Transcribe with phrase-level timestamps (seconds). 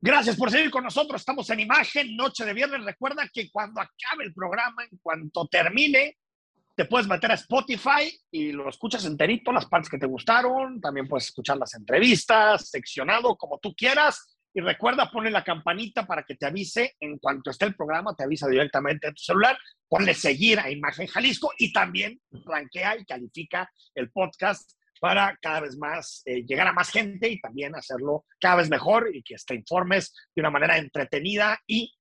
[0.00, 1.20] Gracias por seguir con nosotros.
[1.20, 2.84] Estamos en imagen, noche de viernes.
[2.84, 6.16] Recuerda que cuando acabe el programa, en cuanto termine,
[6.76, 10.80] te puedes meter a Spotify y lo escuchas enterito, las partes que te gustaron.
[10.80, 14.38] También puedes escuchar las entrevistas, seccionado, como tú quieras.
[14.54, 18.22] Y recuerda, ponle la campanita para que te avise en cuanto esté el programa, te
[18.22, 19.58] avisa directamente en tu celular.
[19.88, 25.76] Ponle seguir a Imagen Jalisco y también ranquea y califica el podcast para cada vez
[25.76, 29.54] más eh, llegar a más gente y también hacerlo cada vez mejor y que te
[29.54, 31.92] informes de una manera entretenida y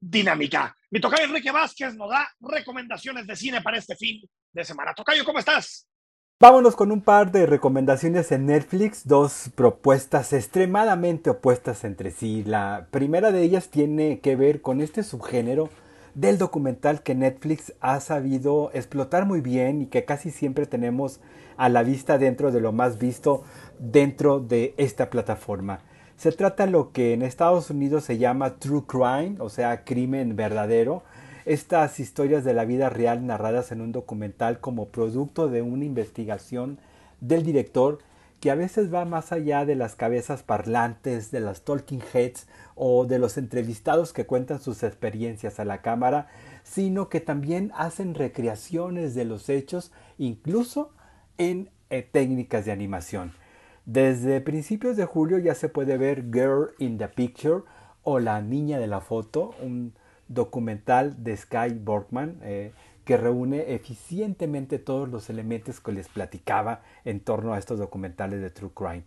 [0.00, 0.76] dinámica.
[0.90, 4.22] Mi tocayo Enrique Vázquez nos da recomendaciones de cine para este fin
[4.52, 4.94] de semana.
[4.94, 5.88] Tocayo, ¿cómo estás?
[6.38, 12.44] Vámonos con un par de recomendaciones en Netflix, dos propuestas extremadamente opuestas entre sí.
[12.44, 15.70] La primera de ellas tiene que ver con este subgénero
[16.16, 21.20] del documental que Netflix ha sabido explotar muy bien y que casi siempre tenemos
[21.58, 23.44] a la vista dentro de lo más visto
[23.78, 25.80] dentro de esta plataforma.
[26.16, 30.36] Se trata de lo que en Estados Unidos se llama True Crime, o sea, crimen
[30.36, 31.02] verdadero.
[31.44, 36.78] Estas historias de la vida real narradas en un documental como producto de una investigación
[37.20, 37.98] del director
[38.46, 43.04] que a veces va más allá de las cabezas parlantes, de las talking heads o
[43.04, 46.28] de los entrevistados que cuentan sus experiencias a la cámara,
[46.62, 50.92] sino que también hacen recreaciones de los hechos, incluso
[51.38, 53.32] en eh, técnicas de animación.
[53.84, 57.64] Desde principios de julio ya se puede ver Girl in the Picture
[58.04, 59.92] o La Niña de la Foto, un
[60.28, 62.70] documental de Sky Borgman eh,
[63.06, 68.50] que reúne eficientemente todos los elementos que les platicaba en torno a estos documentales de
[68.50, 69.04] True Crime.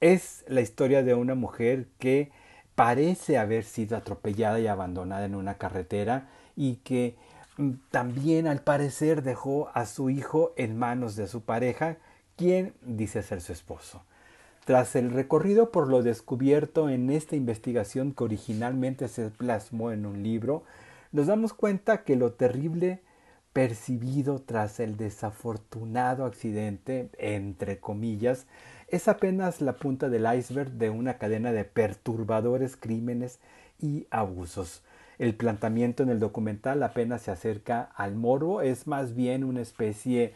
[0.00, 2.32] Es la historia de una mujer que
[2.74, 7.16] parece haber sido atropellada y abandonada en una carretera y que
[7.58, 11.98] Mm, también al parecer dejó a su hijo en manos de su pareja,
[12.36, 14.02] quien dice ser su esposo.
[14.64, 20.22] Tras el recorrido por lo descubierto en esta investigación que originalmente se plasmó en un
[20.22, 20.62] libro,
[21.10, 23.02] nos damos cuenta que lo terrible
[23.52, 28.46] percibido tras el desafortunado accidente, entre comillas,
[28.88, 33.40] es apenas la punta del iceberg de una cadena de perturbadores crímenes
[33.80, 34.82] y abusos.
[35.18, 40.34] El planteamiento en el documental apenas se acerca al morbo, es más bien una especie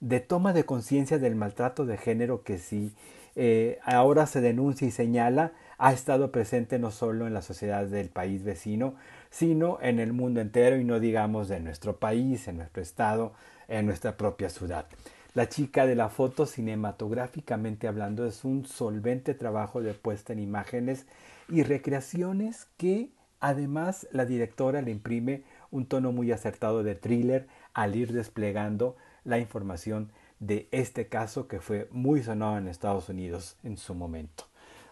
[0.00, 2.92] de toma de conciencia del maltrato de género que si
[3.36, 8.08] eh, ahora se denuncia y señala, ha estado presente no solo en la sociedad del
[8.08, 8.94] país vecino,
[9.30, 13.32] sino en el mundo entero y no digamos de nuestro país, en nuestro estado,
[13.68, 14.86] en nuestra propia ciudad.
[15.34, 21.06] La chica de la foto, cinematográficamente hablando, es un solvente trabajo de puesta en imágenes
[21.48, 27.94] y recreaciones que Además, la directora le imprime un tono muy acertado de thriller al
[27.94, 30.10] ir desplegando la información
[30.40, 34.44] de este caso que fue muy sonado en Estados Unidos en su momento.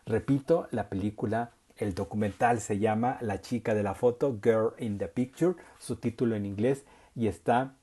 [0.04, 5.08] Repito, la película, el documental se llama La chica de la foto, Girl in the
[5.08, 7.74] Picture, su título en inglés, y está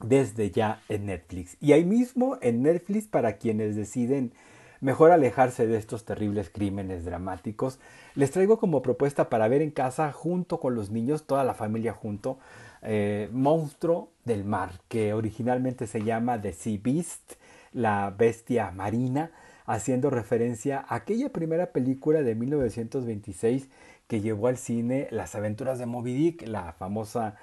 [0.00, 1.56] desde ya en Netflix.
[1.60, 4.32] Y ahí mismo en Netflix para quienes deciden
[4.80, 7.78] mejor alejarse de estos terribles crímenes dramáticos.
[8.16, 11.92] Les traigo como propuesta para ver en casa junto con los niños, toda la familia
[11.92, 12.38] junto,
[12.82, 17.34] eh, Monstruo del Mar, que originalmente se llama The Sea Beast,
[17.72, 19.30] la bestia marina,
[19.66, 23.68] haciendo referencia a aquella primera película de 1926
[24.06, 27.36] que llevó al cine Las aventuras de Moby Dick, la famosa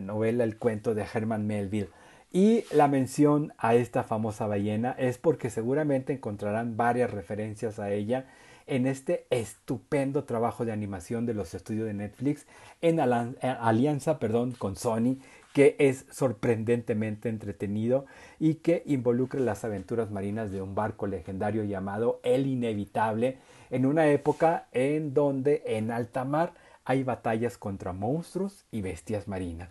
[0.00, 1.90] novela El cuento de Herman Melville.
[2.32, 8.26] Y la mención a esta famosa ballena es porque seguramente encontrarán varias referencias a ella
[8.66, 12.46] en este estupendo trabajo de animación de los estudios de Netflix
[12.82, 15.18] en alianza perdón, con Sony,
[15.56, 18.04] que es sorprendentemente entretenido
[18.38, 23.38] y que involucra las aventuras marinas de un barco legendario llamado El Inevitable
[23.70, 26.52] en una época en donde en alta mar
[26.84, 29.70] hay batallas contra monstruos y bestias marinas.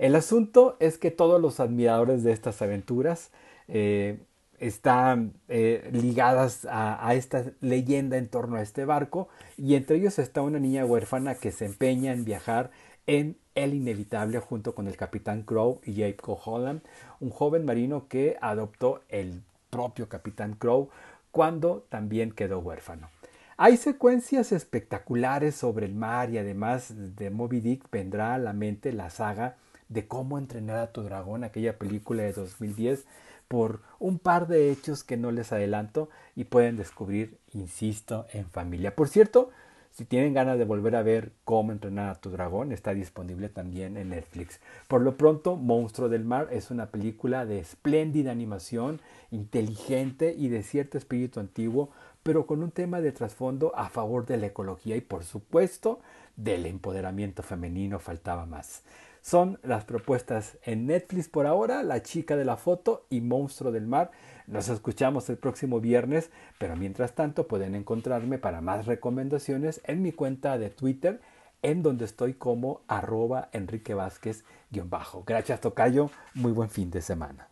[0.00, 3.30] El asunto es que todos los admiradores de estas aventuras
[3.68, 4.18] eh,
[4.58, 10.42] están eh, ligadas a, esta leyenda en torno a este barco y entre ellos está
[10.42, 12.72] una niña huérfana que se empeña en viajar
[13.06, 16.80] en El Inevitable junto con el capitán Crow y Jacob Holland,
[17.20, 20.88] un joven marino que adoptó el propio capitán Crow
[21.30, 23.08] cuando también quedó huérfano.
[23.56, 28.92] Hay secuencias espectaculares sobre el mar y además de Moby Dick vendrá a la mente
[28.92, 29.56] la saga
[29.88, 33.04] de cómo entrenar a tu dragón, aquella película de 2010,
[33.48, 38.96] por un par de hechos que no les adelanto y pueden descubrir, insisto, en familia.
[38.96, 39.50] Por cierto,
[39.92, 43.96] si tienen ganas de volver a ver cómo entrenar a tu dragón, está disponible también
[43.96, 44.60] en Netflix.
[44.88, 49.00] Por lo pronto, Monstruo del Mar es una película de espléndida animación,
[49.30, 51.90] inteligente y de cierto espíritu antiguo
[52.22, 56.00] pero con un tema de trasfondo a favor de la ecología y por supuesto
[56.36, 58.82] del empoderamiento femenino faltaba más.
[59.22, 63.86] Son las propuestas en Netflix por ahora, La chica de la foto y Monstruo del
[63.86, 64.10] mar.
[64.48, 70.10] Nos escuchamos el próximo viernes, pero mientras tanto pueden encontrarme para más recomendaciones en mi
[70.10, 71.20] cuenta de Twitter,
[71.62, 75.22] en donde estoy como arroba Enrique Vázquez-bajo.
[75.24, 77.48] Gracias Tocayo, muy buen fin de semana.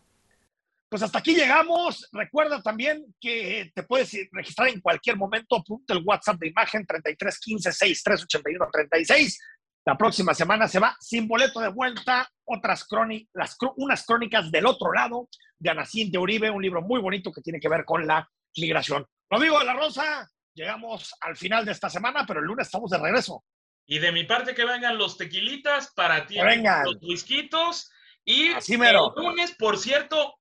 [0.89, 2.09] Pues hasta aquí llegamos.
[2.11, 5.55] Recuerda también que te puedes registrar en cualquier momento.
[5.55, 9.39] Apunta el WhatsApp de imagen 3315 6381 36
[9.87, 14.93] la próxima semana se va sin boleto de vuelta, otras crónicas, unas crónicas del otro
[14.93, 15.29] lado
[15.59, 19.07] de Ana de Uribe, un libro muy bonito que tiene que ver con la migración.
[19.31, 22.91] Lo amigo de la Rosa, llegamos al final de esta semana, pero el lunes estamos
[22.91, 23.45] de regreso.
[23.87, 27.91] Y de mi parte que vengan los tequilitas para ti, los whiskitos.
[28.25, 30.39] Y Así el lunes, por cierto,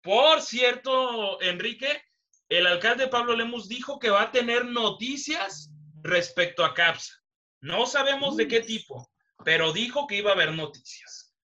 [0.00, 2.02] por cierto, Enrique,
[2.48, 5.70] el alcalde Pablo Lemus dijo que va a tener noticias
[6.02, 7.12] respecto a CAPSA.
[7.60, 9.10] No sabemos de qué tipo,
[9.44, 11.34] pero dijo que iba a haber noticias.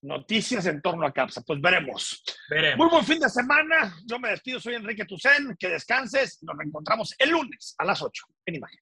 [0.00, 2.22] Noticias en torno a CAPSA, pues veremos.
[2.48, 2.78] veremos.
[2.78, 3.96] Muy buen fin de semana.
[4.06, 5.56] Yo me despido, soy Enrique Tucen.
[5.58, 6.38] Que descanses.
[6.42, 8.80] Nos reencontramos el lunes a las 8 en imagen.